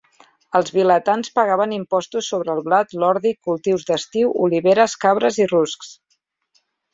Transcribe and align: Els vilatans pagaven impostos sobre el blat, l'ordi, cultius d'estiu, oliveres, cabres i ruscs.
Els 0.59 0.71
vilatans 0.75 1.29
pagaven 1.39 1.75
impostos 1.75 2.29
sobre 2.33 2.51
el 2.53 2.61
blat, 2.69 2.95
l'ordi, 3.03 3.35
cultius 3.51 3.85
d'estiu, 3.91 4.33
oliveres, 4.47 4.97
cabres 5.05 5.39
i 5.47 5.49
ruscs. 5.53 5.93